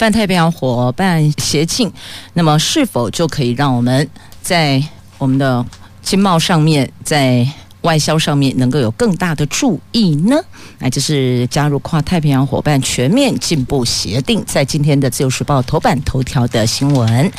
[0.00, 1.92] 泛太平洋伙伴协进，
[2.32, 4.08] 那么是否就可以让我们
[4.40, 4.82] 在
[5.18, 5.62] 我们的
[6.00, 7.46] 经贸上面，在
[7.82, 10.42] 外销上面能够有更大的注意呢？
[10.78, 17.30] 那这是加入跨太平洋伙伴全面进步协定，在今天的自由时报头版头条的新闻。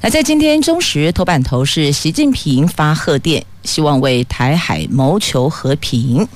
[0.00, 6.26] 那在今天中时头版头是习近平发贺电，希望为台海谋求和平。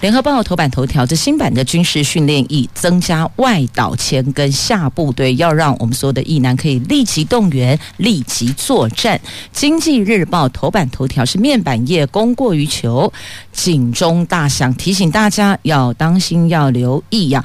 [0.00, 9.18] 联合报头版头条，这新版的军事训练以增加外岛前跟下部队，要让我们所有的役男可以立即动员、立即作战。
[9.52, 13.10] 经济日报头版头条是面板业供过于求，
[13.52, 17.42] 警钟大响，提醒大家要当心、要留意呀，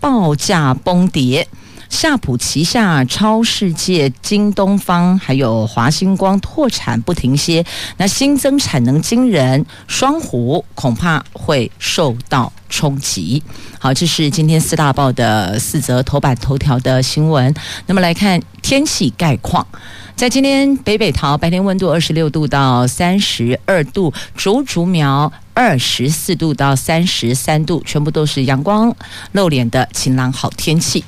[0.00, 1.46] 报价崩跌。
[1.92, 7.62] 夏普旗下超世界、京东方还有华星光拓产不停歇，
[7.98, 13.42] 那新增产能惊人，双虎恐怕会受到冲击。
[13.78, 17.54] 好，这是今天四大报的四则头版头条的新闻。
[17.86, 19.64] 那么来看天气概况。
[20.14, 28.94] 在今天北北桃白天温度二十六度到三十二度，竹竹苗二十四度到三十三度，全部都是阳光
[29.32, 31.04] 露脸的晴朗好天气。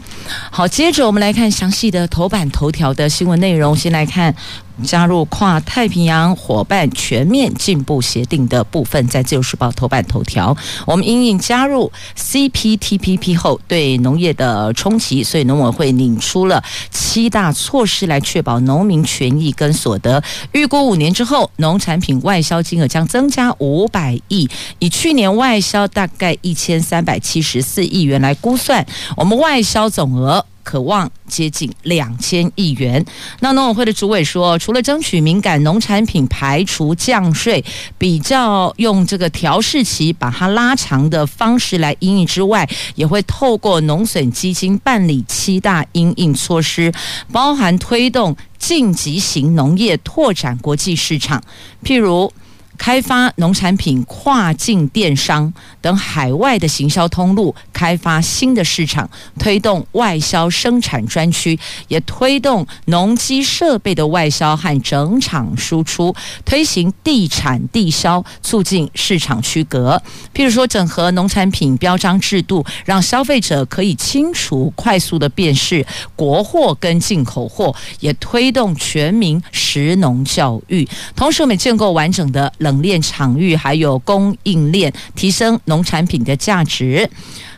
[0.51, 4.35] 好，接着我们来看详细的头版头条的新闻内容，先来看。
[4.83, 10.57] 加入跨太平洋伙伴全面进步协定的部分，在自由时报头版头条。
[10.87, 20.23] 我们因应加入 CPTPP 后对农业的冲击，所以农委会拟出了七大措施来确保农民权益跟所得。
[20.53, 24.49] 预估五年之后，农产品外销金额将增加五百亿，
[24.81, 28.85] 以去年外销大概一千三百七十四亿元来估算，
[29.17, 30.45] 我们外销总额。
[30.65, 33.05] 可望接近两千亿元。
[33.39, 37.65] 那农委会的主委说，除了争取敏感农产品排除降税，
[37.97, 46.93] 比较用这个调试期把它拉长的方式来因应之外，也会透过农损基金办理七大因应措施，
[47.31, 51.41] 包含推动晋级型农业拓展国际市场，
[51.85, 52.33] 譬如。
[52.77, 59.09] 开发农产品跨境电商等海外的行销通路，开发新的市场，
[59.39, 61.59] 推动外销生产专区，
[61.89, 66.15] 也推动农机设备的外销和整厂输出，
[66.45, 70.01] 推行地产地销，促进市场区隔。
[70.35, 75.87] 譬如说，整合农产品标章制度，让消费者可以清楚、快速地辨识
[76.17, 80.87] 国货跟进口货，也推动全民食农教育。
[81.15, 82.53] 同时，我们建构完整的。
[82.65, 87.09] 冷链场域还有供应链，提升农产品的价值。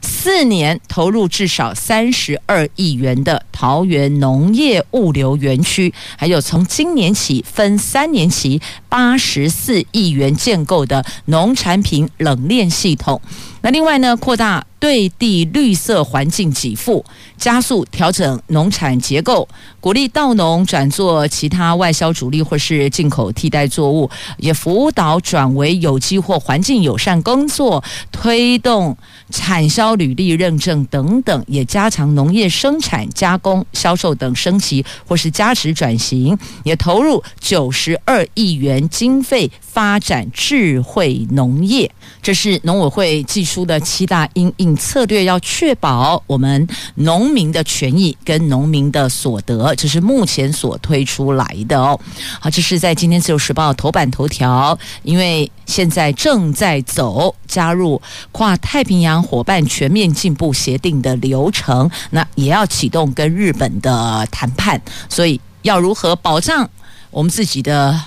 [0.03, 13.21] 四年投入至少三十二亿元的桃园农业物流园区，还有从今年起分三年期八十四亿元建构的农产品冷链系统。
[13.67, 17.05] 那另外呢，扩大对地绿色环境给付，
[17.37, 19.49] 加速调整农产结构，
[19.81, 27.83] 鼓励稻农转做其他外销主力或是进口替代作物，也辅导转为有机或环境友善耕作，
[28.13, 28.97] 推动
[29.31, 41.91] 产销履历认证等等，也加强农业生产、加工、销售等升级或是价值转型，也投入九十二亿元经费发展智慧农业。
[42.23, 51.99] 这是农委会技术出的七大因应策略，要确保我们农民的权益跟农民的所得，这是目前所推出来的哦。
[52.39, 57.99] 好，这是在今天自由时报头版头条，因为现在正在走加入
[58.31, 64.79] 跨太平洋伙伴全面进步协定的流程，那也要启动跟日本的谈判，
[65.09, 66.69] 所以要如何保障
[67.11, 67.99] 我们自己的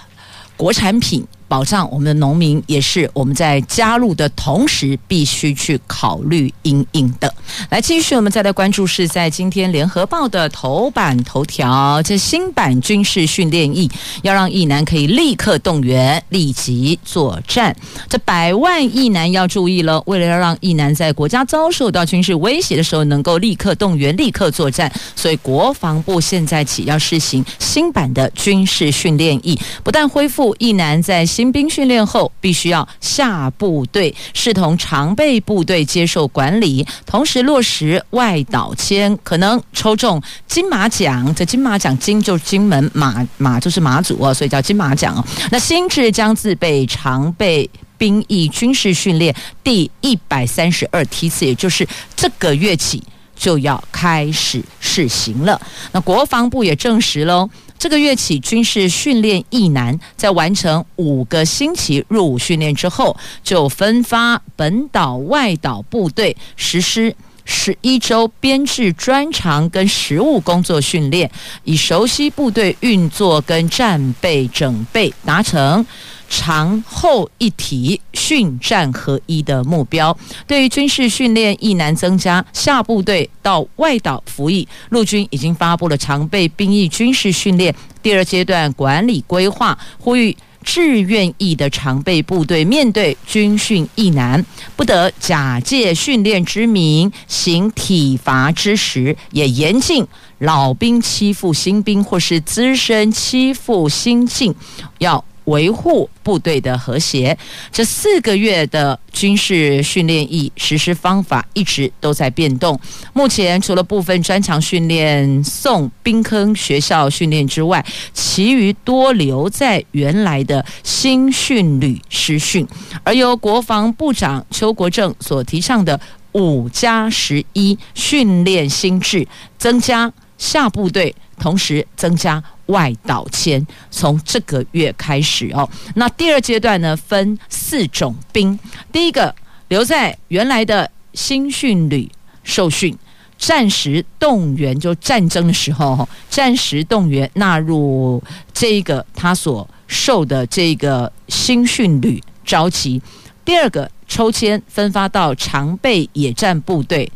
[0.55, 1.25] 国产品？
[1.49, 7.33] 保障我们的农民也是我们在加入的同时必须去考虑因应的。
[7.69, 13.89] 来，继续我们再来关注是在今天联合报的头版头条，这新版军事训练役
[14.21, 17.75] 要让役男可以立刻动员，立即作战。
[18.07, 41.33] 这百万役男要注意了，为了要让役男在国家遭受到军事威胁的时候能够立刻动员、立刻作战，所以国防部现在起要实行新版的军事训练役，不但恢复役男在新兵训练后，必须要下部队，视同常备部队接受管理，同时落实外岛签，可能抽中金马奖。
[41.33, 45.23] 这金马奖金就是金门，马马就是马祖哦，所以叫金马奖哦。
[45.49, 49.33] 那新制将自备常备兵役军事训练
[49.63, 51.87] 第一百三十二梯次，也就是
[52.17, 53.01] 这个月起
[53.33, 55.61] 就要开始试行了。
[55.93, 57.49] 那国防部也证实喽。
[57.79, 67.15] 这个月起，军事训练一难在完成五个星期入伍训练之后，就分发本岛、外岛部队实施
[67.45, 71.31] 十一周编制专长跟实务工作训练，
[71.63, 75.85] 以熟悉部队运作跟战备准备，达成。
[76.29, 80.15] 常后一体、训战合一的目标，
[80.45, 87.73] 对于军事训练役男增加下部队到外岛服役，陆军已经发布了常备兵役军事训练
[88.03, 100.05] 第二阶段管理规划，呼吁志愿役的常备部队面对军训役难，不得假借训练之名行体罚之实，也严禁
[100.37, 104.53] 老兵欺负新兵或是资深欺负新进，
[104.99, 105.25] 要。
[105.49, 107.37] 维护部队的和谐，
[107.71, 112.79] 这四个月的军事训练役实施方法一直都在变动。
[113.13, 122.65] 目前除了部分专长训练送兵坑学校训练之外，其余多留在原来的新训旅师训。
[123.03, 125.99] 而由国防部长邱国正所提倡的
[126.33, 132.41] 五加十一训练新制，增加下部队，同时增加。
[132.69, 138.57] 外岛签从这个月开始哦，那第二阶段呢，分四种兵，
[138.91, 139.33] 第一个
[139.67, 142.09] 留在原来的新训旅
[142.43, 142.97] 受训，
[143.37, 148.21] 战时动员就战争的时候，战时动员纳入
[148.53, 153.01] 这个他所受的这个新训旅召集，
[153.43, 157.11] 第二个抽签分发到常备野战部队，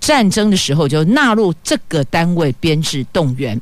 [0.00, 3.60] 战争的时候就纳入这个单位编制动员。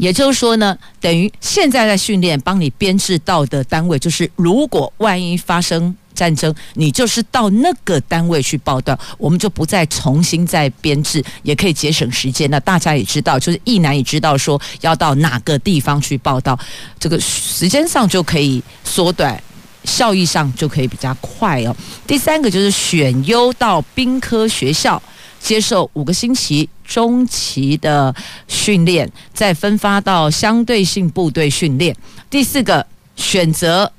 [0.00, 12.50] 也就是说呢，等于现在在训练帮你编制到的单位，就是如果万一发生战争，你就是到那个单位去报到，我们就不再重新再编制，也可以节省时间。
[12.50, 16.58] 那大家也知道，就是役男也知道说要到哪个地方去报到，
[16.98, 19.38] 这个时间上就可以缩短，
[19.84, 21.76] 效益上就可以比较快哦。
[22.06, 25.00] 第三个就是选优到兵科学校。
[25.40, 28.14] 接受五个星期中期的
[28.46, 31.96] 训练，再分发到相对性部队训练。
[32.28, 33.90] 第四个，选择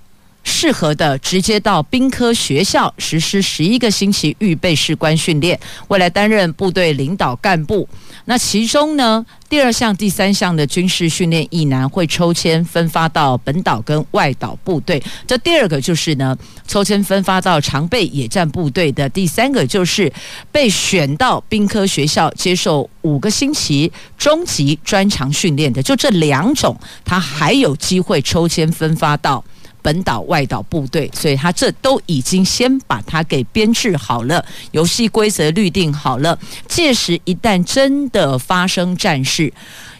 [0.44, 7.88] 适合的，直接到兵科学校实施十一个星期预备士官训练，未来担任部队领导干部。
[8.26, 15.02] 那其中呢，第二项、第三项的军事训练役男会抽签分发到本岛跟外岛部队。
[15.26, 19.10] 这第二个就是呢，抽签分发到常备野战部队的。
[19.10, 20.12] 第三个就是
[20.52, 25.82] 被选到兵科学校接受五个星期中级专长训练的。
[25.82, 29.44] 就这两种，他还有机会抽签分发到。
[29.82, 36.38] 本岛、外岛部队，所以他这都已经先把它给编制好了，游戏规则律定好了。
[36.68, 39.52] 届时一旦真的发生战事，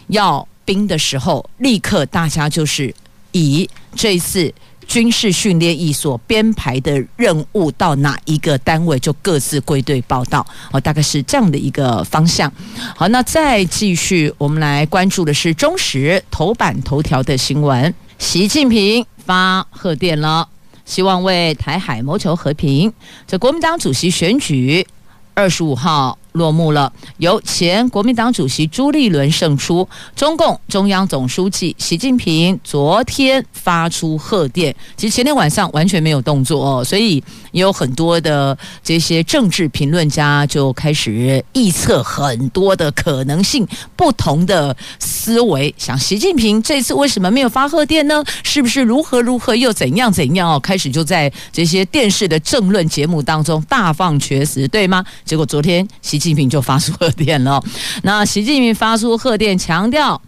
[0.08, 2.94] 要兵的时候，立刻大家就是
[3.32, 4.52] 以这次
[4.86, 10.44] 军事训练役所编排的任务到哪一个单位，就各自归队报到。
[10.70, 12.52] 哦，大概是这样的一个方向。
[12.96, 19.06] 好，那再继续，我们来关注的是中时头版头条的新闻，习近平。
[19.24, 20.48] 发贺电了，
[20.84, 22.92] 希望为台海谋求和平。
[23.26, 24.86] 这国民党主席选举
[25.34, 29.86] 二十五号落幕了，由前国民党主席朱立伦胜出。
[30.16, 45.74] 中共中央总书记习近平昨天发出贺电，其实前天晚上完全没有动作哦，所以也有很多的这些政治评论家就开始预测很多的可能性，不同的思维。
[45.76, 48.24] 想习近平这次为什么没有发贺电呢？
[48.42, 50.58] 是不是如何如何又怎样怎样哦？
[50.58, 55.04] 开始就在这些电视的政论节目当中大放厥词，对吗？
[55.24, 56.21] 结果昨天习。
[56.22, 57.60] 习近平就发出贺电了。
[58.04, 60.22] 那习近平发出贺电，强调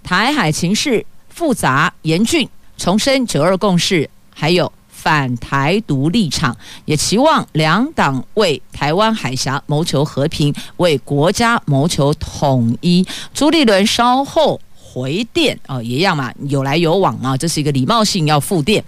[0.00, 13.04] 台海情势复杂严峻，重申九二共识，还有反台独立场，也期望两党为台湾海峡谋求和平，为国家谋求统一。
[13.34, 18.84] 朱立伦稍后回电哦，一样嘛，有来有往啊，这是一个礼貌性要复电。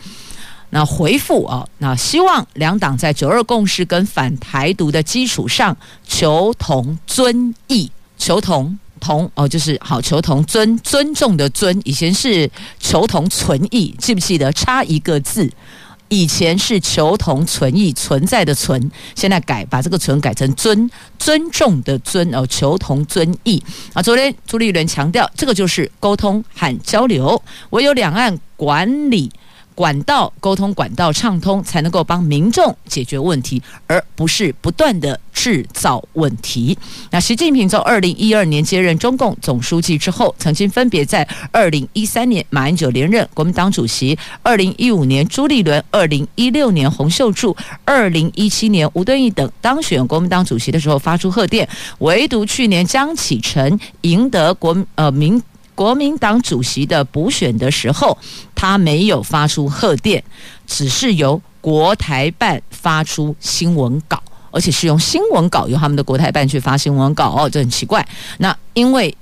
[0.75, 5.77] 那回复啊，那希望两党在九二共识跟反台独的基础上
[6.09, 12.51] 求同尊异，求同同哦，就是好求同尊尊重的尊，以前是
[12.81, 14.51] 求同存异，记不记得？
[14.53, 15.51] 差一个字。
[16.09, 23.63] 以前是求同存异存在的存，现在改把这个存改成尊尊重的尊哦，求同尊异
[23.93, 24.03] 啊。
[24.03, 29.31] 昨天朱立伦强调，这个就是沟通和交流，唯有两岸管理。
[29.75, 36.77] 管道沟通管道畅通，才能够帮民众解决问题，而不是不断的制造问题。
[37.11, 55.43] 那习近平从二零一二年接任中共总书记之后，曾经分别在二零一三年马英九连任国民党主席，二零一五年朱立伦，二零一六年洪秀柱，二零一七年吴敦义等当选国民党主席的时候发出贺电，唯独去年江启臣赢得国呃民。
[55.75, 58.17] 国民党主席的补选的时候，
[58.55, 60.23] 他没有发出贺电，
[60.67, 68.07] 只是由国台办发出新闻稿，而且是用新闻稿由他们的国台办去发新闻稿哦，这很奇怪。
[68.39, 69.17] 那因为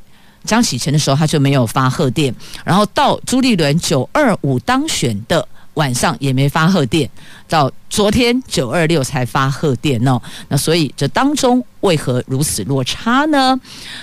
[0.45, 5.47] 江启臣的时候他就没有发贺电，然后到朱立伦九二五当选的。
[5.81, 7.09] 晚上也没发贺电，
[7.49, 10.21] 到昨天九二六才发贺电哦。
[10.49, 13.59] 那所以这当中为何如此落差呢？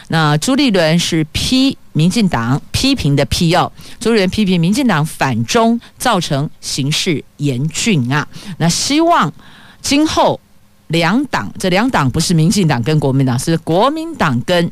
[0.08, 8.28] 那朱立伦是批民进党批评的批要，朱立伦批评民进党反中，造成形势严峻啊。
[8.58, 9.32] 那希望
[9.80, 10.40] 今后
[10.88, 14.72] 两党，这两党不是民进党跟国民党，是国民党跟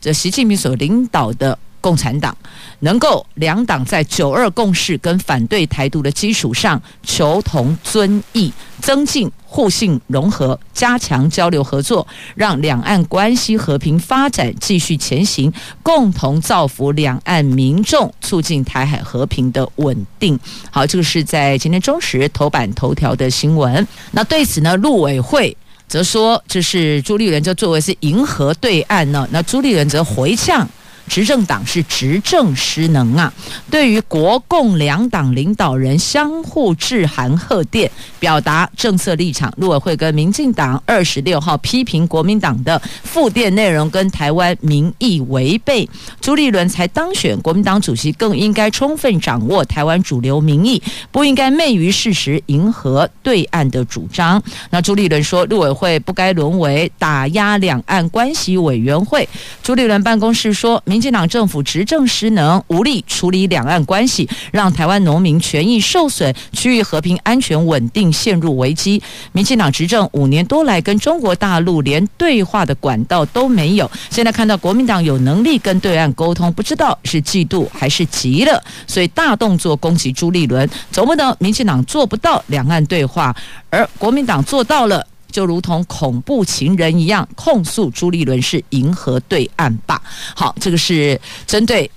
[0.00, 1.58] 这习近平所领导的。
[1.86, 2.36] 共产党
[2.80, 8.52] 能够两党在九二共识跟反对台独的基础上求同尊异，
[8.82, 15.52] 增进互信融合，加强交流合作，让两岸关系和平发展继续前行，
[15.84, 20.36] 共同造福两岸民众，促进台海和平的稳定。
[20.72, 23.86] 好，这个是在今天中时头版头条的新闻。
[24.10, 30.68] 那对此呢，陆委会则说，这是朱立伦就作为是迎合对岸呢，那朱立伦则回呛。
[31.08, 33.32] 执政党是执政失能啊！
[33.70, 39.52] 对于国共两党领导人相互致函贺电，表达政策立场。
[39.56, 45.88] 陆委会跟民进党二十六号批评国民党的复电内容跟台湾民意违背。
[46.20, 54.42] 朱立伦才当选国民党主席，更应该充分掌握台湾主流民意，不应该昧于事实迎合对岸的主张。
[54.70, 59.28] 那朱立伦说，陆委会不该沦为打压两岸关系委员会。
[59.62, 69.02] 朱立伦办公室说，民民进党政府执政失能，无力处理两岸关系，让台湾农民权益受损，区域和平安全稳定陷入危机。
[69.32, 73.90] 民进党执政五年多来，跟中国大陆连对话的管道都没有。
[74.08, 80.66] 现在看到国民党有能力跟对岸沟通，不知道是嫉妒还是急了，所以大动作攻击朱立伦。
[80.90, 83.36] 总不能民进党做不到两岸对话，
[83.68, 85.06] 而国民党做到了。
[85.36, 90.00] 就如同恐怖情人一样控诉朱立伦是银河对岸吧。
[90.34, 91.90] 好，这个是针对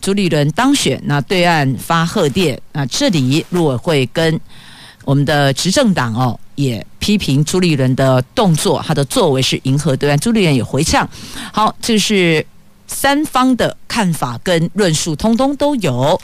[0.00, 4.40] 朱立伦当选，那对岸发贺电，那这里陆委会跟
[5.04, 11.08] 我们的执政党哦也批评朱立伦的动作，他的作为是迎合对岸，朱立伦也回呛。
[11.52, 12.44] 好，这是
[12.88, 16.20] 三方的看法跟论述，通通都有。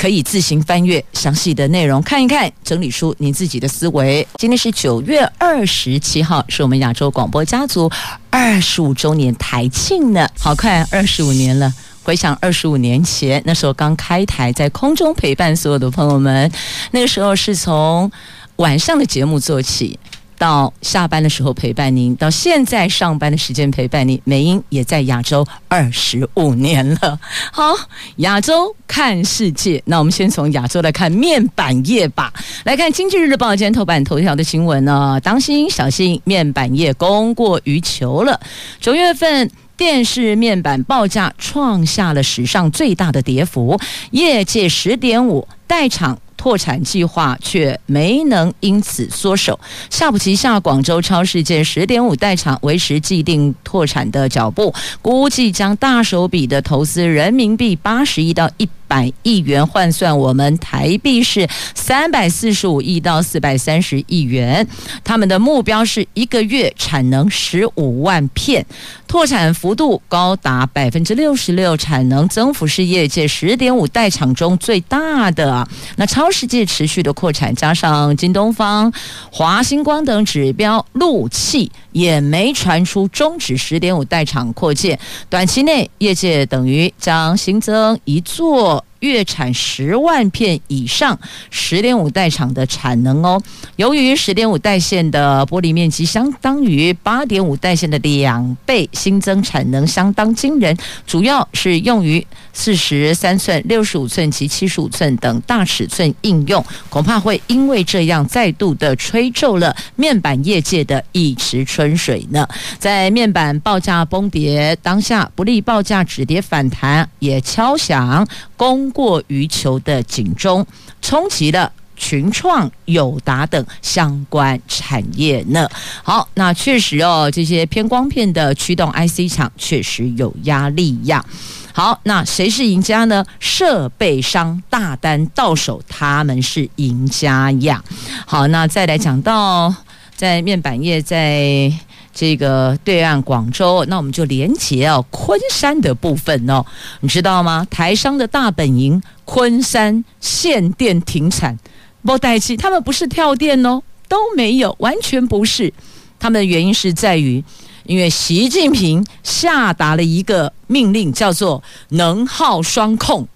[0.00, 4.26] 可以自行翻阅详细的内容看一看，整理出您自己的思维。
[4.38, 7.90] 今天是九月二十七号，是我们亚洲广播家族
[8.30, 10.26] 二十五周年台庆呢。
[10.38, 11.70] 好快，二十五年了。
[12.02, 16.50] 回想二十五年前，那时候刚开台，在空中陪伴所有的朋友们，
[16.92, 18.10] 那个时候是从
[18.56, 19.98] 晚上的节目做起。
[20.40, 27.20] 到下班的时候陪伴您，到现在上班的时间陪伴您，美英也在亚洲二十五年了。
[27.52, 27.74] 好，
[28.16, 32.32] 亚洲看世界，那我们先从亚洲来看面板业吧。
[32.64, 38.40] 来看《经济日报》今天头版头条的新闻呢，当心小心，面板业供过于求了。
[38.80, 43.78] 九月份电视面板报价创下了史上最大的跌幅，
[44.12, 46.18] 业界十点五代厂。
[46.36, 49.60] 拓产计划却没能因此缩手，
[49.90, 54.72] 夏普旗下广州超市界十点五代厂维持既定拓产的脚步，
[55.02, 64.66] 估计将大手笔的投资人民币八十亿到一百亿元换算，我们台币是三百四十五亿到四百三十亿元。
[65.04, 68.66] 他们的目标是一个月产能十五万片，
[69.06, 75.64] 拓产幅度高达百分之六十六，产能增幅是业界十点五代厂中最大的。
[75.94, 78.92] 那超世界持续的扩产，加上京东方、
[79.30, 84.98] 华星光等指标，陆企也没传出终止十点五代厂扩建。
[85.28, 88.79] 短期内，业界等于将新增一座。
[89.00, 91.18] 月产十万片以上
[91.50, 93.42] 十点五代厂的产能哦。
[93.76, 100.76] 由于十点五代线的玻璃面积相当于八点五代线的两倍，新增产能相当惊人，
[101.06, 102.24] 主要是用于
[102.60, 112.46] 四十三寸、六十五寸及七十五寸等大尺寸应用，恐怕会因为这样再度的吹皱了面板业界的一池春水呢。
[112.78, 120.66] 在面板报价崩跌当下，不利报价止跌反弹，也敲响供过于求的警钟，
[121.00, 125.66] 冲击了群创、友达等相关产业呢。
[126.02, 131.24] 好，那确实哦，这些偏光片的驱动 IC 厂确实有压力呀。
[131.72, 133.24] 好，那谁是赢家呢？
[133.38, 137.82] 设备商大单到手，他们是赢家呀。
[138.26, 139.74] 好，那再来讲到
[140.14, 141.72] 在面板业在。
[142.12, 146.66] 这个对岸广州，那我们就连接哦，昆山的部分哦，
[147.00, 147.64] 你知道吗？
[147.70, 151.56] 台商的大本营昆山限电停产，
[152.02, 155.72] 不带气，他们不是跳电哦，都没有，完全不是。
[156.18, 157.42] 他们的原因是在于，
[157.84, 163.26] 因为习近平下达了一个命令，叫做能耗双控，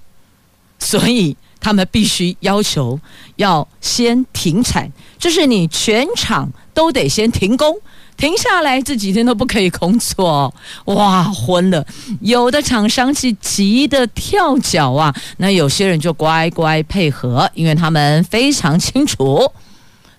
[0.78, 3.00] 所以他们必须要求
[3.36, 7.76] 要先停产，就是你全厂都得先停工。
[8.16, 11.84] 停下来，这几天都不可以工作，哇，昏了！
[12.20, 19.50] 有的厂商是急得跳脚啊，那有些人就乖乖配合，因为他们非常清楚，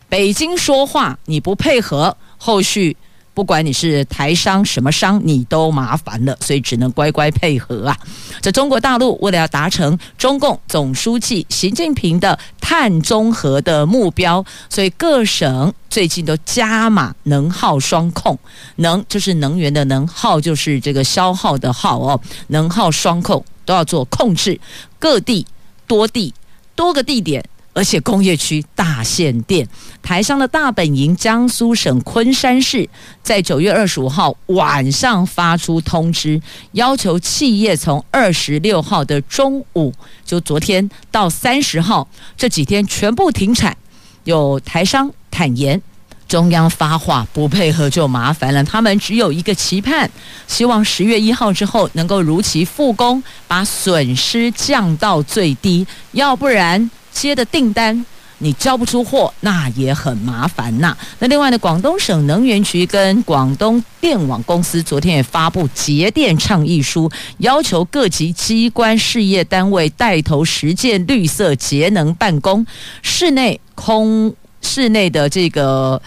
[0.10, 2.98] 北京说话你不配合，后续。
[3.36, 7.98] 不管你是台商什么商，你都麻烦了，所以只能乖乖配合啊。
[8.42, 18.40] 在中国大陆，为了要达成中共总书记习近平的碳中和的目标，所以各省最近都加码能耗双控。
[18.78, 24.58] 能就是能源的能，耗就是这个消耗的耗哦，能耗双控都要做控制，
[24.98, 25.46] 各地
[25.86, 26.34] 多地
[26.74, 27.44] 多个地点。
[27.76, 29.68] 而且工业区大限电，
[30.02, 32.90] 台商的大本营江苏省昆山市，
[33.22, 36.42] 在九月二十五号晚上发出通知，
[36.72, 43.76] 要求企业从二十六号的中午，就昨天到三十号这几天全部停产。
[44.24, 45.82] 有台商坦言，
[46.30, 50.10] 中央发话不配合就麻烦了，他们只有一个期盼，
[50.48, 56.90] 希望十月一号之后能够如期复工，把损失降到最低，要不然。
[57.16, 58.06] 接的订单
[58.40, 60.96] 你交不出货，那也很麻烦呐。
[61.20, 72.68] 那另外呢，广东省能源局跟广东电网公司昨天也发布节电倡议书，要求各级机关事业单位带头实践绿色节能办公，
[73.02, 76.00] 室内空室内的这个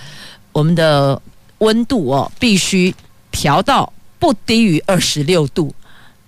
[0.53, 1.21] 我们的
[1.59, 2.95] 温度哦，必须
[3.31, 5.75] 调到不低于二十六度，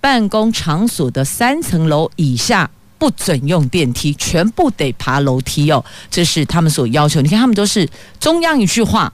[0.00, 2.70] 办公场所的三层楼以下。
[3.00, 7.22] 不准用电梯，全部得爬楼梯哦，这是他们所要求。
[7.22, 7.88] 你看，他们都是
[8.20, 9.10] 中央一句话，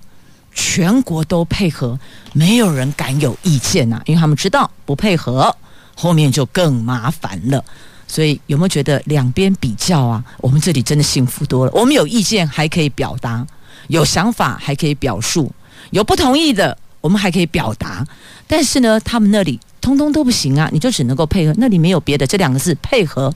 [0.52, 1.96] 全国都配合，
[2.32, 5.54] 没有人敢有意见呐、因为他们知道不配合，
[5.94, 7.64] 后面就更麻烦了。
[8.08, 10.24] 所以有没有觉得两边比较啊？
[10.38, 11.70] 我们这里真的幸福多了。
[11.72, 13.46] 我们有意见还可以表达，
[13.86, 15.52] 有想法还可以表述，
[15.90, 18.04] 有不同意的我们还可以表达。
[18.48, 23.32] 但是呢，他们那里通通都不行啊，你就只能够配合，那里没有别的，这两个字配合。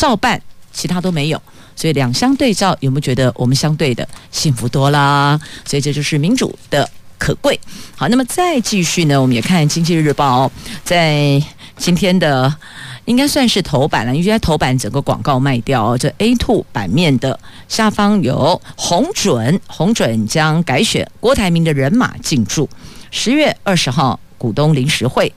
[0.00, 0.40] 照办，
[0.72, 1.42] 其他都没有，
[1.76, 5.38] 所以两相对照，有没有觉得我们相对的幸福多啦？
[5.66, 7.60] 所以这就是民主的可贵。
[7.94, 10.46] 好，那么再继续呢，我们也看《经济日报》，
[10.82, 11.38] 在
[11.76, 12.50] 今天的
[13.04, 22.66] 应该算是头版了，因为在头版整个广告卖掉，这 a to 版面的下方有红准，红准将改选郭台铭的人马进驻
[23.10, 25.30] 十月二十号股东临时会。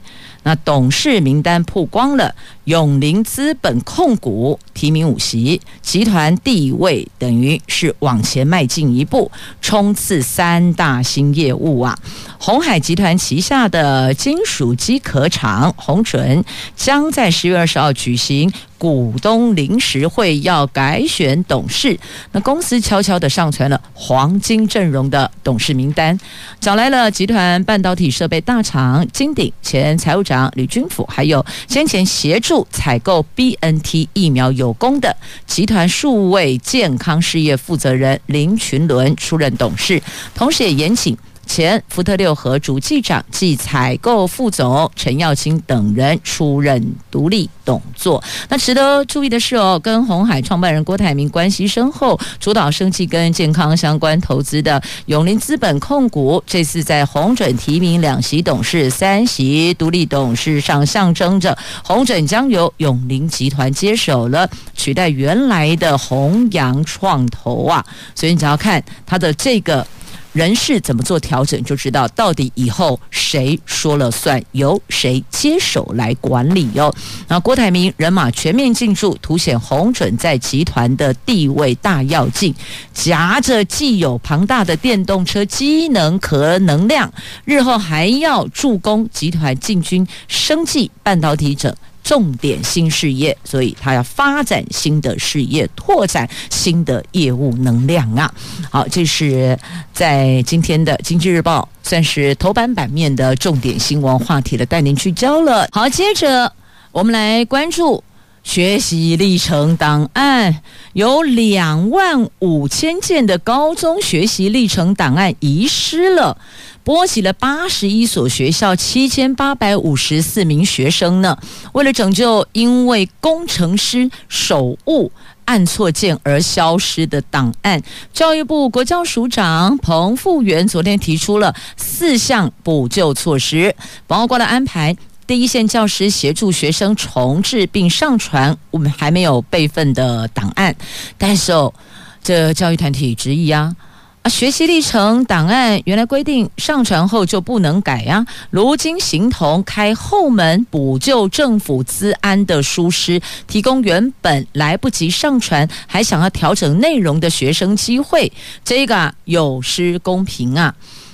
[0.45, 9.29] 那董事名单曝光了，永林资本控股提名五席，集团地位等于是往前迈进一步，
[9.61, 11.97] 冲刺三大新业务啊！
[12.39, 16.43] 鸿海集团旗下的金属机壳厂鸿准
[16.75, 18.51] 将在十月二十号举行。
[18.75, 21.97] 股东临时会要改选董事，
[22.33, 26.19] 那公司悄悄地上传了黄金阵容的董事名单，
[26.59, 40.01] 找来了集团半导体设备大厂金鼎前财务长李军甫，还有先前协助采购 BNT 疫苗有功的集团数位健康事业负责人林群伦出任董事，
[40.35, 41.17] 同时也严请。
[41.45, 48.23] 前福特六和主计长暨采购副总陈耀清等人出任独立董座。
[48.49, 67.85] 那值得注意的是哦，跟鸿海创办人郭台铭关系深厚，主导生技跟健康相关投资的永林资本控股，这次在红准提名两席董事、三席独立董事上，象征着红准将由永林集团接手了，取代原来的鸿阳创投啊。
[68.15, 69.85] 所以你只要看他的这个。
[70.33, 76.93] 人事怎么做调整，就知道到底以后谁说了算，由谁接手来管理哟。
[77.27, 82.53] 那郭台铭人马全面进驻，凸显鸿准在集团的地位大跃进，
[82.93, 87.13] 夹着既有庞大的电动车机能和能量，
[87.45, 91.73] 日后还要助攻集团进军生技半导体整。
[92.03, 98.31] 重点新事业，所以他要发展新的事业，拓展新的业务能量啊！
[98.69, 99.57] 好，这是
[99.93, 105.67] 在今天的《经济日报》算是头版版面的重点新闻话题的带您聚焦了。
[105.71, 106.51] 好，接着
[106.91, 108.03] 我们来关注
[108.43, 116.37] 学习历程档案，有两万五千件的高中学习历程档案遗失了。
[116.83, 121.37] 波及了八十一所学校，七千八百五十四名学生呢。
[121.71, 125.09] 为了拯救因为工程师手误
[125.45, 133.73] 按错键而消失的档案，教育部国教署长彭富源昨天提出了四项补救措施，
[134.05, 134.93] 包括了安排
[135.25, 140.75] 第一线教师协助学生重制并上传我们还没有备份的档案。
[141.17, 141.73] 但是哦，
[142.21, 143.75] 这教育团体质疑啊。
[144.23, 158.31] 啊，学习历程档案原来规定上传后就不能改呀，如今形同开后门补救政府资安的疏失，提供原本来不及上传还想要调整内容的学生机会，
[158.63, 160.73] 这个有失公平啊。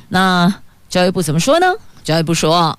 [0.10, 0.54] 那
[0.88, 1.66] 教育部怎么说呢？
[2.04, 2.78] 教育部说。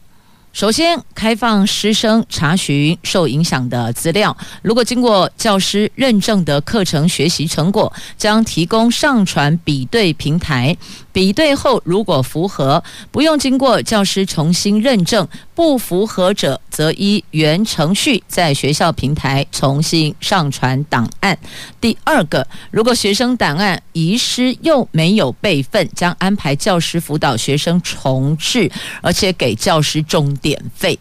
[0.52, 4.36] 首先，开放师生查询受影响的资料。
[4.62, 10.76] 如果经过教师认证的课程学习成果，将提供上传比对平台。
[11.12, 21.36] 比对后，如果符合，不用经过教师重新认证；不符合者，则依原程序在学校平台重新上传档案。
[21.80, 28.70] 第二个，如果学生档案遗失又没有备份，将安排教师辅导学生重制，
[29.02, 30.98] 而且给教师钟点费。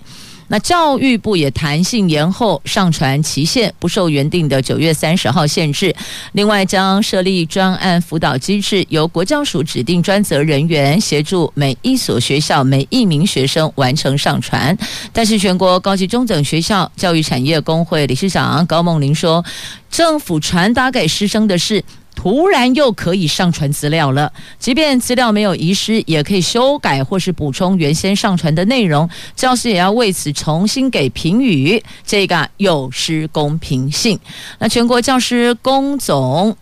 [0.49, 5.95] 那教育部也弹性延后上传期限，不受原定的九月三十号限制。
[6.33, 14.77] 另外，将设立专案辅导机制，由国教署指定专责人员协助每一所学校每一名学生完成上传。
[15.13, 19.45] 但是，全国高级中等学校教育产业工会理事长高梦玲说，
[19.89, 21.83] 政府传达给师生的是。
[22.21, 24.29] 突然又可以上传资料了，
[24.60, 29.10] 即便资料没有遗失，也可以修改或是补充原先上传的内容。
[29.38, 34.19] 教师也要为此重新给评语，这个有失公平性。
[34.58, 36.58] 那全国教师工总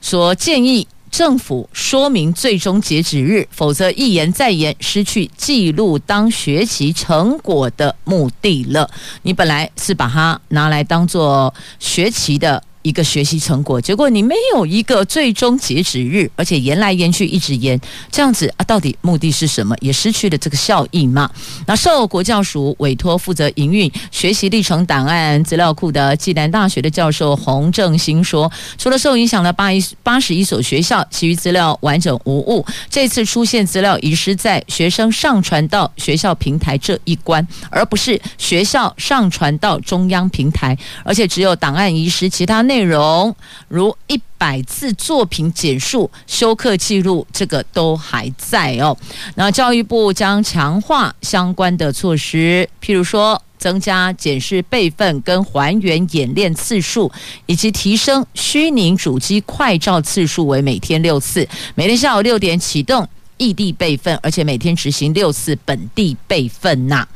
[0.00, 8.88] 说建议政府说明最终截止日，否则一延再延，失去记录当学习成果的目的了。
[9.20, 12.62] 你本来是把它拿来当做学习的。
[12.82, 19.76] 一个学习成果，结果你没有一个最终截止日，而且延来延去一直延，这样子啊，到底目的是什么？
[19.80, 21.30] 也失去了这个效益嘛。
[21.66, 32.66] 那受国教署委托负责营运学习历程档案资料库的暨南大学的教授洪正兴说，除了受影响的八一八十一所学校，其余资料完整无误。
[32.90, 42.71] 这次出现资料遗失在学生上传到学校平台这一关，而不是学校上传到中央平台，而且只有档案遗失，其他内。
[42.72, 43.36] 内容
[43.68, 48.96] 如一百字作品简述、修课记录，这个都还在哦。
[49.34, 57.12] 那教育部将强化相关的措施，譬如说增加检视备份跟还原演练次数，
[57.44, 63.06] 以及提升虚拟主机快照次数为每天六次，每天下午六点启动
[63.36, 67.06] 异地备份，而且每天执行六次本地备份呐。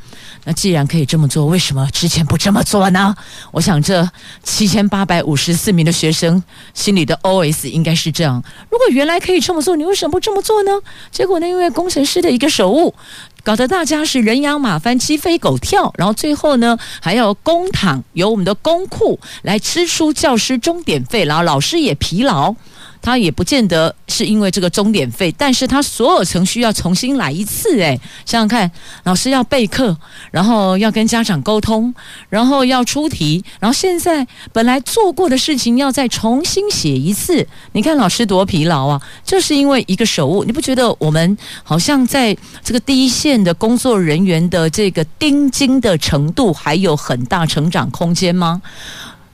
[0.47, 3.13] 那既然可以这么做，为什么之前不这么做呢？
[3.51, 4.09] 我想这
[4.43, 6.41] 七千八百五十四名的学生
[6.73, 10.71] 心里的 OS 应该是这样：如果原来可以这么做，你为什么不这么做呢？
[11.11, 12.95] 结果呢，因为工程师的一个手误，
[13.43, 22.55] 搞得大家是人仰马翻、鸡飞狗跳，然后最后呢，还要公帑由我们的公库来支出教师钟点费，然后老师也疲劳。
[23.01, 27.79] 他也不见得是因为这个钟点费，但是他所有程序要重新来一次。
[27.81, 28.69] 哎，想想看，
[29.03, 29.95] 老师要备课，
[30.31, 31.93] 然后要跟家长沟通，
[32.29, 37.47] 然后要出题，然后现在本来做过的事情要再重新写一次。
[37.73, 39.01] 你看老师多疲劳啊！
[39.23, 48.61] 就是因为一个手误，你不觉得我们好像在这个第一线的工作人员的这个盯紧的程度还有很大成长空间吗？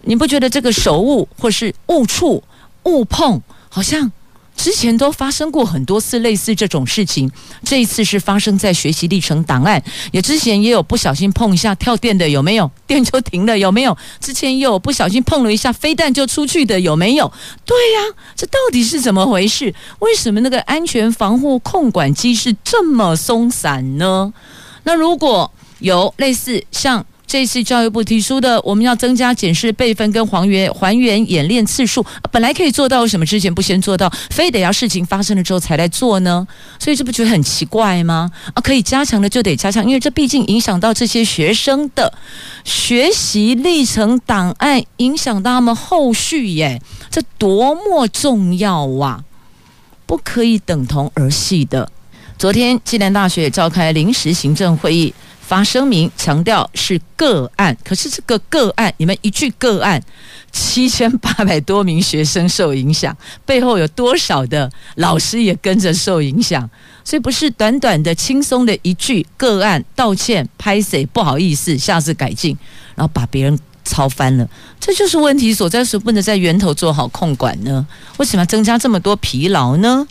[0.06, 2.44] 你不觉得这个手误或是误触、
[2.86, 4.12] 误碰，好像
[4.56, 7.30] 之前都发生过很多次类似这种事情？
[7.64, 12.70] 这一次是发生在学习历程档案，也之前也有不小心碰一下跳电的，有没有？
[12.86, 13.98] 电就停了，有没有？
[14.20, 17.32] 之前也有不小心碰了一下飞弹就出去的，有没有？
[17.66, 19.74] 对呀，这到底是怎么回事？
[20.00, 24.32] 为什么那个安全防护控管机制这么松散呢？
[24.84, 27.06] 那如果有类似像……
[27.26, 36.48] 这次教育部提出的，我们要增加检视备份跟还原还原演练次数，本来可以做到，为什么之前不先做到，非得要事情发生了之后才来做呢？
[36.78, 38.30] 所以这不觉得很奇怪吗？
[38.54, 42.14] 啊，可以加强的就得加强，因为这毕竟影响到这些学生的
[42.64, 49.24] 学习历程档案，影响到他们后续耶，这多么重要啊！
[50.06, 51.90] 不可以等同儿戏的。
[52.38, 55.12] 昨天，暨南大学也召开临时行政会议。
[55.46, 60.02] 发声明强调是个案，可是这个个案，你们一句个案，
[60.52, 66.68] 七千八百多名学生受影响，背后有多少的老师也跟着受影响？
[67.04, 72.58] 所以不是短短的、轻松的一句个案道歉、拍谁不好意思，下次改进，
[72.96, 77.86] 然后把别人抄翻了，这就是问题所在，是不能在源头做好控管呢？
[78.18, 80.08] 为什么要增加这么多疲劳呢？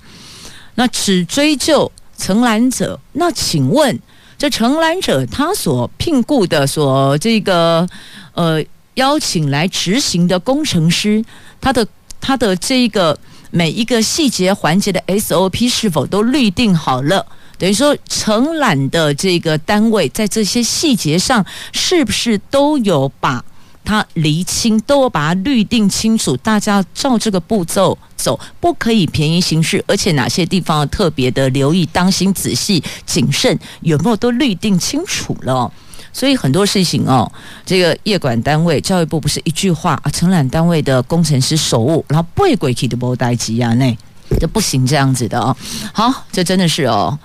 [0.75, 3.99] 那只追究承揽者，那请问？
[4.42, 7.87] 这承揽者他所聘雇的、所这个
[8.35, 8.61] 呃
[8.94, 11.24] 邀请来执行的工程师，
[11.61, 11.87] 他的
[12.20, 13.16] 他的这一个
[13.52, 17.24] 每一个细节环节的 SOP 是否都预定好了？
[17.57, 23.44] 等于说承揽的这个单位在这些细节上是不是都有把？
[23.85, 35.71] 他厘清，都要把它律定清楚，大家照这个步骤走，不可以便宜行事，而且哪些地方要特别的留意、当心、仔细、谨慎，有没有都律定清楚了？
[36.12, 37.31] 所以很多事情哦，
[37.64, 43.97] 这个业管单位、教育部不是一句话啊，承揽单位的工程师手误，然后不会鬼气的不待机啊，那
[44.38, 45.57] 这不行这样子的哦。
[45.92, 47.18] 好，这真的是哦。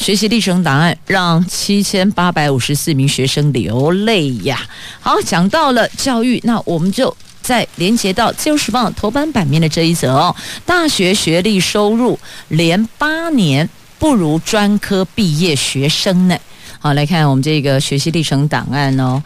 [0.00, 4.58] 学习历程档案让七千八百五十四名学生流泪呀！
[4.98, 10.34] 好，讲到了教育，那我们就再连接到《自由时报》头版版面的这一则哦。
[10.64, 16.38] 大学学历收入连八年不如专科毕业学生呢。
[16.78, 19.22] 好，来看我们这个学习历程档案哦。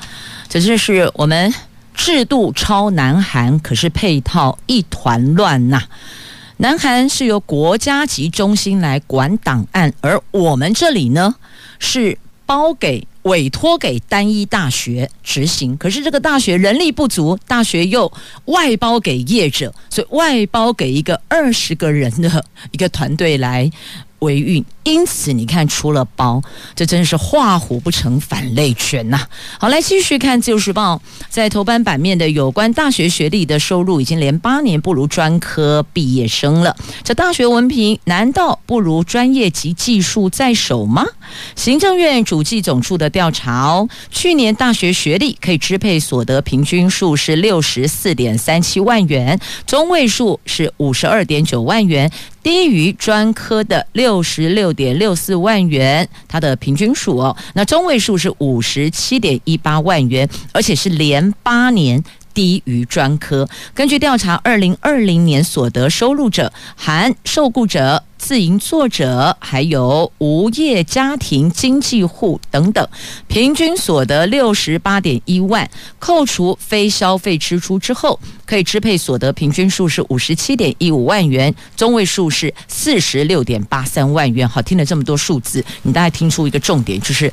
[0.49, 1.55] 这就是我们
[1.95, 5.81] 制度超南韩，可是配套一团乱呐。
[6.59, 11.35] 南韩是由国家级中心来管档案，而我们这里呢
[11.79, 15.77] 是包给委托给单一大学执行。
[15.77, 18.11] 可是这个大学人力不足，大学又
[18.47, 23.71] 外包给业者，所以外包给一个二十个人的 一个团队来。
[24.21, 26.42] 维运，因此你看出了包，
[26.75, 29.20] 这真是画虎不成反类犬呐、
[29.59, 36.77] 好，来继续看《自由时报》在头版版面的有关大学学历的收入，已经连八年不如专科毕业生了。
[37.03, 41.07] 这大学文凭难道不如专业及技术在手吗？
[41.57, 52.12] 行政院主计总处的调查哦，去年大学学历可以支配所得平均数是六十四点三七万元，中位数是五十二点九万元。
[52.42, 62.03] 低于专科的六十六点六四万元，它的平均数哦，那中位数是五十七点一八万元，而且是连八年。
[62.35, 63.49] 低于专科。
[63.73, 72.89] 根据调查，二零二零年所得收入者含受雇者、自营作者，还有无业家庭经济户等等，
[73.27, 84.49] 平均所得六十八点一万，扣除非消费支出之后，可以支配所得平均数是五十七点一五万元，中位数是四十六点八三万元。
[84.49, 87.31] 好，听了这么多数字，你大概听出一个重点，就是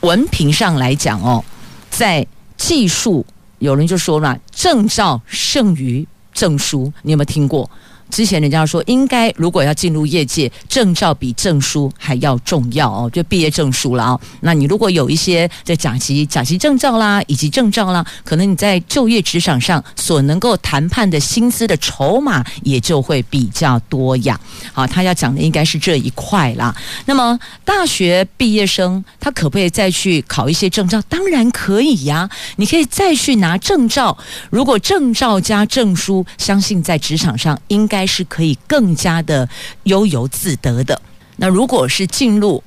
[0.00, 1.42] 文凭上来讲哦，
[1.88, 2.26] 在
[2.58, 3.24] 技术。
[3.58, 7.70] 有人就说了，证照胜于证书，你有没有听过？
[8.10, 14.20] 之前人家说，应该如果要进入业界，证照比证书还要重要哦，就毕业证书了哦。
[14.40, 24.38] 那你如果有一些在甲级、甲级证照啦，以及证照啦，可能你在就业职场上所能够谈判的薪资的筹码也就会比较多呀。
[24.72, 26.74] 好，他要讲的应该是这一块啦。
[27.06, 31.00] 那么大学毕业生他可不可以再去考一些证照？
[31.08, 34.18] 当然可以呀，你可以再去拿证照。
[34.50, 37.99] 如果证照加证书，相信在职场上应该。
[38.00, 39.46] 该是可以更加的
[39.82, 40.98] 悠游自得的。
[41.36, 42.62] 那如果是进入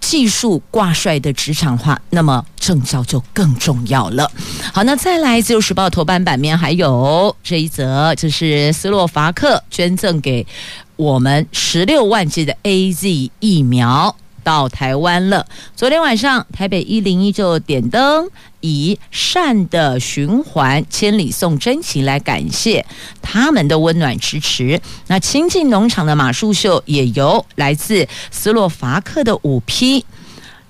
[0.00, 4.30] 技术挂帅的职场化，那么证照就更重要了。
[4.72, 10.46] 好，那再来《自由时报》头版版面还有这一则，就是斯洛伐克捐赠给
[10.96, 14.16] 我们十六万剂的 AZ 疫苗。
[14.48, 15.44] 到台湾了。
[15.76, 18.30] 昨天晚上，台北一零一就点灯，
[18.60, 22.86] 以善的循环，千里送真情来感谢
[23.20, 24.80] 他们的温暖支持。
[25.08, 30.06] 那亲近农场的马术秀也由来自斯洛伐克的五匹。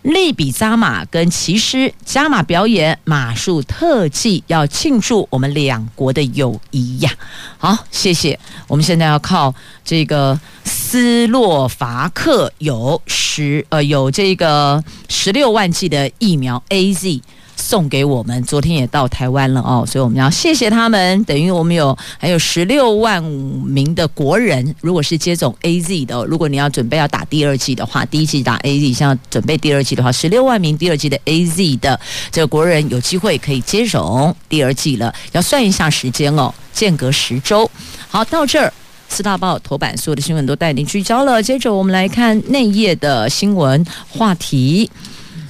[0.08, 7.10] 利比扎马跟骑师加马表演马术特技，要庆祝我们两国的友谊呀！
[7.58, 8.38] 好，谢谢。
[8.66, 17.20] 我们现在要靠这个斯洛伐克有十呃有这个十六万剂的疫苗 AZ。
[17.60, 21.22] 送给我们，昨天也到台湾了哦，所以我们要谢谢他们。
[21.24, 31.98] 等于我们有还有十六万名的国人，如果是接种 AZ 的，如果你要准备要打第二剂的话，第一剂打 AZ，像准备第二剂的话，十六万名第二剂的 AZ 的
[32.30, 35.12] 这个国人有机会可以接种第二剂了。
[35.32, 37.68] 要算一下时间哦，间隔十周。
[38.08, 38.72] 好，到这儿
[39.08, 41.42] 四大报头版所有的新闻都带您聚焦了。
[41.42, 44.88] 接着我们来看内页的新闻话题。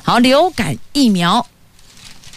[0.03, 1.47] 好，流感疫苗。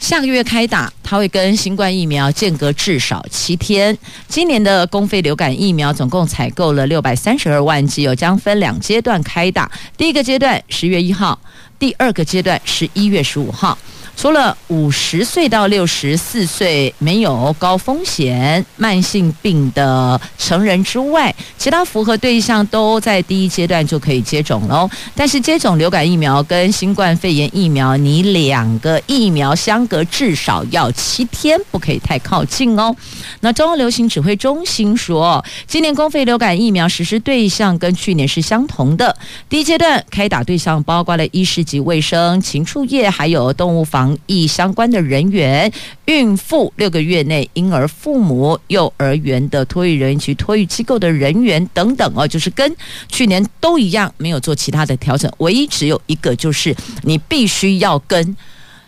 [0.01, 3.95] 下个月开打，它会跟新冠疫苗间隔至少七天。
[4.27, 9.71] 今年的公费流感疫苗总共采购了六百三十二万剂，有将分两阶段开打。
[9.95, 11.39] 第一个阶段十月一号，
[11.77, 13.77] 第二个阶段十一月十五号。
[14.15, 24.89] 除了五十岁到六十四岁没有高风险慢性病的成人之外，其他符合对象都在第一阶段就可以接种喽。
[25.15, 32.95] 但是接种流感疫苗跟新冠肺炎疫苗，你两个疫苗相隔至少要七天，不可以太靠近哦。
[33.41, 39.15] 那中央流行指挥中心说，今年公费流感疫苗实施对象跟去年是相同的。
[39.49, 45.71] 第一阶段开打对象包括了医师及卫生、禽畜业，还有动物防防疫相关的人员、
[46.05, 52.75] 孕妇、六个月内婴儿父母、幼儿园的托育人员及托育机构的人员等等哦，就是跟
[53.07, 58.35] 去年都一样，没有做其他的调整，唯一只有一个就是你必须要跟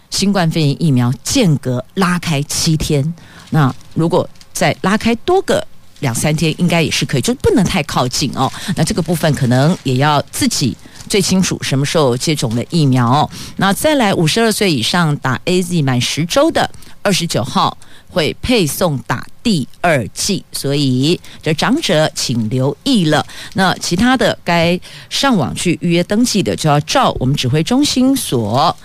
[0.09, 3.13] 新冠肺炎疫苗间隔拉开七天。
[3.51, 5.63] 那如果再拉开多个
[5.99, 8.51] 两三天，应该也是可以，就不能太靠近哦。
[8.75, 10.75] 那这个部分可能也要自己。
[11.09, 13.29] 最清楚什么时候接种的疫苗。
[13.57, 16.69] 那再来五十二岁以上打 AZ 满十周的，
[17.01, 17.77] 二十九号
[18.09, 23.25] 会配送打第二剂，所以这长者请留意了。
[23.53, 28.75] 那其他的该上网去预约登记的，就要照我们指挥中心所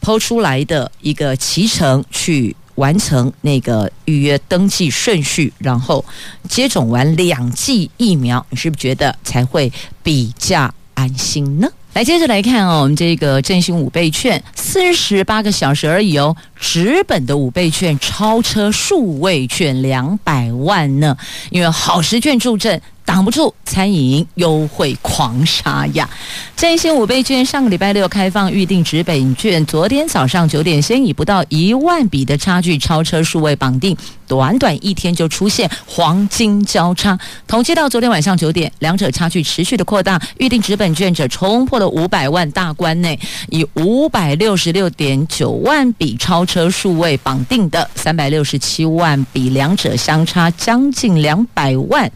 [0.00, 6.04] 抛出来的一个脐程去完成那个预约登记顺序，然后
[6.48, 10.72] 接种完两剂疫苗，你是不是觉得才会比较？
[10.96, 11.68] 安心呢？
[11.94, 21.16] 来，接着来看哦，我们这个振兴五倍券，四十八个小时而已哦，纸本的五倍券超车数位券两百万呢，
[21.50, 22.82] 因为好时券助阵。
[23.06, 26.10] 挡不住餐饮优惠狂杀呀！
[26.56, 37.16] 振兴五倍券上个礼拜六开放预定纸本券，昨天早上九点，先以不到一万笔的差距超车数位绑定，短短一天就出现黄金交叉。
[37.46, 43.18] 统计到昨天晚上九点，两者差距持续的扩大，预定纸本券者冲破了五百万大关内，
[43.50, 52.10] 以五百六十六点九万笔超车数位绑定的三百六十七万笔，两者相差将近两百万。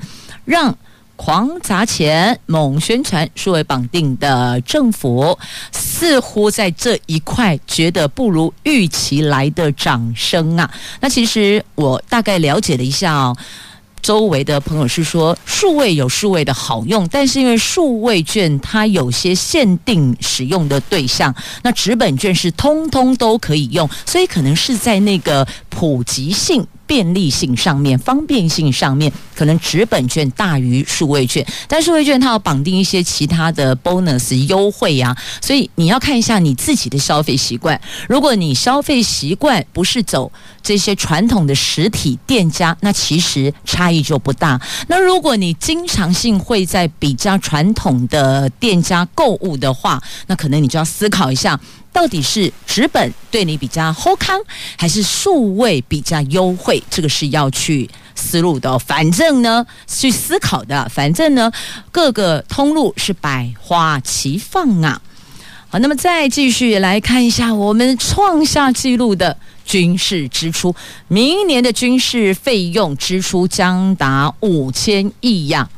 [0.51, 0.77] 让
[1.15, 5.39] 狂砸钱、猛宣传数位绑定的政府，
[5.71, 10.69] 似乎在这一块觉得不如预期来的掌声啊！
[11.01, 13.37] 那其实我大概了解了一下哦，
[14.03, 21.33] 周围的朋友是说，数位有数位的好用，但是因为数位券它有些限定使用的对象，
[21.63, 26.67] 那纸本券是通通都可以用，所以可能是在那个普及性。
[26.91, 37.81] 便利性上面、方便性上面，可能纸本券大于数位券，但数位券它要绑定一些其他的 bonus 优惠呀、啊，所以你要看一下你自己的消费习惯。
[38.09, 44.61] 如果你消费习惯不是走这些传统的实体店家，那其实差异就不大。
[44.89, 51.61] 那如果你经常性会在比较传统的店家购物的话，那可能你就要思考一下。
[51.93, 54.41] 到底是纸本对你比较好康，
[54.77, 56.83] 还是数位比较优惠？
[56.89, 58.79] 这个是要去思路的。
[58.79, 60.89] 反正呢，去思考的。
[60.89, 61.51] 反正呢，
[61.91, 65.01] 各个通路是百花齐放啊。
[65.69, 70.75] 好，那么再继续来看一下我们创下纪录的军事支出，
[71.07, 75.69] 明年的军事费用支出将达五千亿呀。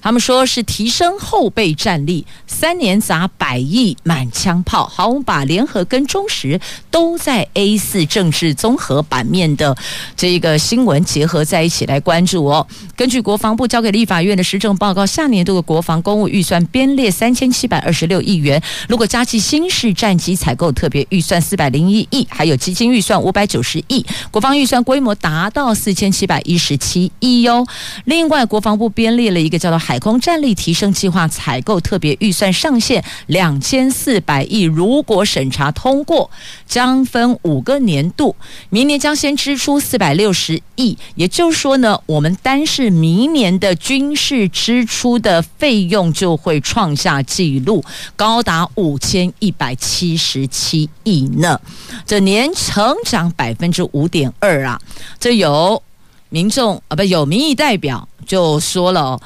[0.00, 4.86] 他们说是提升后备战力，三年砸百亿满枪炮。
[4.86, 9.76] 好，我们把联合跟中时都在 A 四政治综合版面的
[10.16, 12.66] 这个新闻结合在一起来关注哦。
[12.96, 27.66] 根据国防部交给立法院的施政报告，下年度的国防公务预算编列三千七百二十六亿元，如果加计新式战机采购特别预算四百零一亿，还有基金预算五百九十亿，国防预算规模达到四千七百一十七亿哟。
[28.04, 36.30] 另外，国防部编列了一个叫做海空战力提升计划采购特别预算上限两千四百亿，如果审查通过，
[36.66, 38.36] 将分五个年度，
[38.68, 47.82] 明年将先支出四百六十亿，也就是说呢，我们单是明年的军事支出的费用就会创下纪录，
[48.14, 51.58] 高达五千一百七十七亿呢，
[52.04, 54.78] 这年成长百分之五点二啊，
[55.18, 55.82] 这有
[56.28, 59.18] 民众啊，不有民意代表就说了。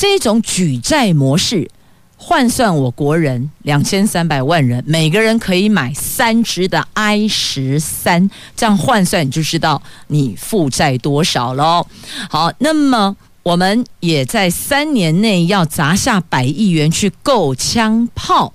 [0.00, 1.68] 这种举债模式
[2.16, 11.84] 换算我国人两千三百万人，每个人可以买三支的 I 十三，这样换算你就知道你负债多少喽。
[12.30, 18.52] 好，那么我们也在三年内要砸下百亿元去购枪炮，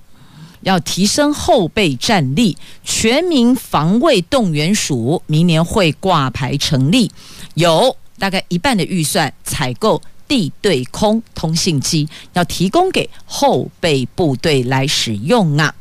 [0.62, 2.58] 要提升后备战力。
[2.86, 7.12] 全民防卫动员署明年会挂牌成立，
[7.56, 10.02] 有大概一半的预算采购。
[10.34, 15.76] 地对空通信机要提供给后备部队来使用啊！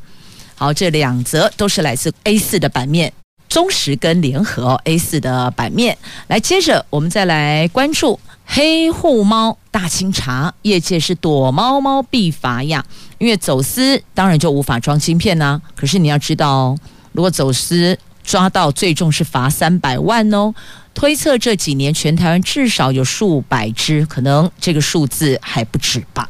[0.53, 3.11] 好，这两则都是来自 A 四的版面，
[3.49, 5.97] 中实跟联合 A 四的版面。
[6.27, 12.85] 来，接着我们再来关注黑户猫大清查，业界是躲猫猫必罚呀，
[13.17, 16.77] 因为走私当然就无法装芯片呐、可是你要知道哦，
[17.13, 20.53] 如果走私抓到，最重是罚三百万哦。
[20.93, 26.29] 推测这几年全台湾至少有数百只，可能这个数字还不止吧。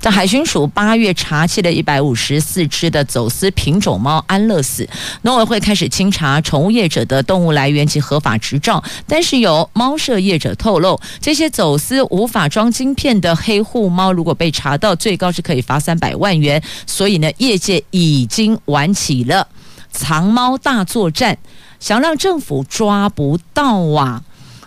[0.00, 4.88] 在海巡署八月查缉了一百五十四只的走私品种猫安乐死，
[5.22, 16.62] 农委会开始清查宠物业者的动物来源及合法执照，但是有猫舍业者透露，这些走私无法装晶片的黑户猫，如果被查到，最高是可以罚三百万元。
[16.86, 19.48] 所以呢，业界已经玩起了
[19.90, 21.36] 藏猫大作战。
[21.84, 24.22] 想让政府抓不到啊！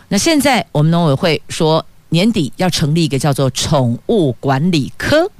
[0.09, 5.31] 那现在我们农委会说年底要成立一个叫做宠物管理科，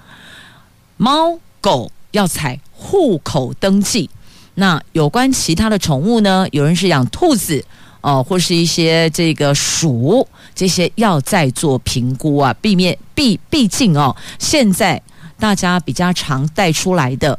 [0.98, 4.10] 猫狗要采户口登记。
[4.56, 6.48] 那有关其他的宠物呢？
[6.52, 7.64] 有人是养兔子
[8.02, 15.00] 哦，或是一些这个鼠，这些要再做评估啊，避免毕毕竟哦，现在
[15.40, 17.38] 大家比较常带出来的。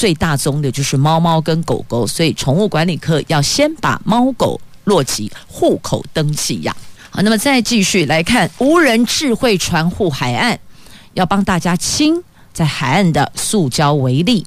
[0.00, 6.74] 最大宗的就是猫猫跟狗狗，所以宠物管理科要先把猫狗落籍户口登记呀。
[7.10, 10.58] 好，那么再继续来看无人智慧船护海岸，
[11.12, 12.24] 要帮大家清
[12.54, 14.46] 在海岸的塑胶为例。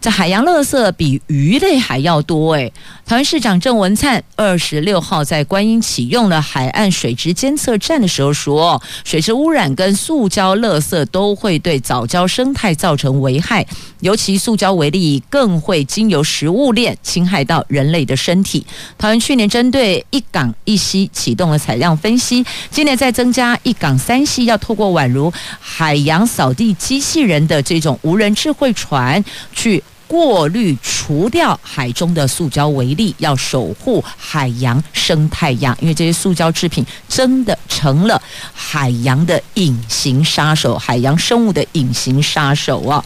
[0.00, 2.72] 这海洋垃圾比鱼类还要多诶。
[3.04, 13.66] 台湾市长郑文灿二十六号在观音启用了海岸水质监测站的时候说，水质污染跟塑胶垃圾都会对藻礁生态造成危害，
[14.00, 18.64] 尤其塑胶微粒更会经由食物链侵害到人类的身体。
[18.96, 25.30] 台湾去年针对一港一溪启动了采样分析，今年再增加一港三溪，要透过宛如
[25.60, 29.22] 海洋扫地机器人的这种无人智慧船
[29.52, 29.82] 去。
[30.10, 35.76] 过滤除掉海中的塑胶微粒，要守护海洋生态呀！
[35.80, 38.20] 因为这些塑胶制品真的成了
[38.52, 43.04] 海洋的隐形杀手，海洋生物的隐形杀手啊！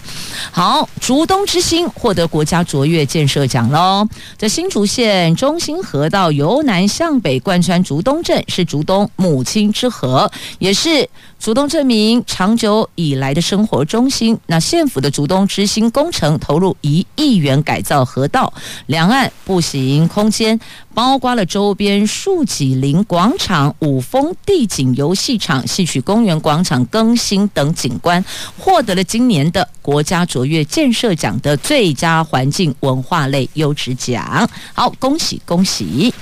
[0.51, 4.09] 好，竹东之星获得国家卓越建设奖喽！
[4.39, 11.07] 在新竹县中心河道由南向北贯穿竹东镇，是竹东母亲之河，也是。
[11.41, 18.53] 竹东镇民长久以来的生活中心，那县府的竹东之星工程投入一一亿元改造河道，
[18.87, 20.61] 两岸步行空间。
[20.95, 28.25] 包括了周边树脊林广场、五峰地景游戏场、戏曲公园广场更新等景观，
[28.57, 34.49] 获得了今年的国家卓越建设奖的最佳环境文化类优质奖。
[34.73, 36.15] 好，恭喜恭喜！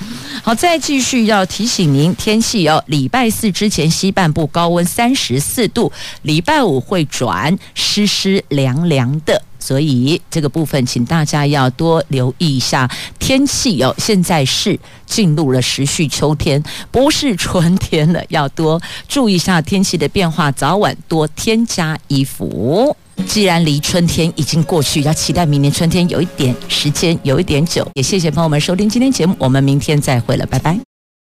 [0.42, 5.92] 好，再继续要提醒您，天气哦，礼拜四之前西半部高温三十四度，
[6.22, 9.42] 礼拜五会转湿湿凉凉的。
[9.62, 12.90] 所以这个部分，请大家要多留意一下
[13.20, 13.94] 天气哦。
[13.98, 16.60] 现在是进入了时序秋天，
[16.90, 22.96] 不是春天了，要多注意一下天气的变化，早晚多添加衣服。
[23.26, 27.86] 既然离春天已经过去，要期待明年春天有一点时间，有一点久。
[27.94, 30.91] 也谢谢朋友们收听今天节目，我们明天再会了，拜拜。